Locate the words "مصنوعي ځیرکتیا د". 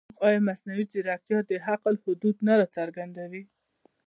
0.47-1.51